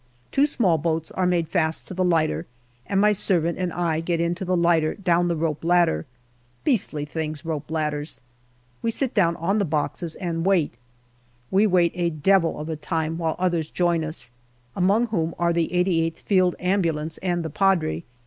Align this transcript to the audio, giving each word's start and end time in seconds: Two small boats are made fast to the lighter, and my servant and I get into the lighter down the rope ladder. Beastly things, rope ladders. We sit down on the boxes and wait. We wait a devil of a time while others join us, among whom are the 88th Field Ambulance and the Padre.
Two 0.31 0.47
small 0.47 0.79
boats 0.79 1.11
are 1.11 1.27
made 1.27 1.47
fast 1.47 1.87
to 1.87 1.93
the 1.93 2.03
lighter, 2.03 2.47
and 2.87 2.99
my 2.99 3.11
servant 3.11 3.59
and 3.59 3.71
I 3.71 3.99
get 3.99 4.19
into 4.19 4.43
the 4.43 4.57
lighter 4.57 4.95
down 4.95 5.27
the 5.27 5.35
rope 5.35 5.63
ladder. 5.63 6.07
Beastly 6.63 7.05
things, 7.05 7.45
rope 7.45 7.69
ladders. 7.69 8.19
We 8.81 8.89
sit 8.89 9.13
down 9.13 9.35
on 9.35 9.59
the 9.59 9.63
boxes 9.63 10.15
and 10.15 10.43
wait. 10.43 10.73
We 11.51 11.67
wait 11.67 11.91
a 11.93 12.09
devil 12.09 12.57
of 12.59 12.67
a 12.67 12.75
time 12.75 13.19
while 13.19 13.35
others 13.37 13.69
join 13.69 14.03
us, 14.03 14.31
among 14.75 15.05
whom 15.09 15.35
are 15.37 15.53
the 15.53 15.69
88th 15.71 16.17
Field 16.23 16.55
Ambulance 16.59 17.19
and 17.19 17.45
the 17.45 17.51
Padre. 17.51 18.03